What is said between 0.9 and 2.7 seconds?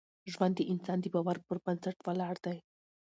د باور پر بنسټ ولاړ دی.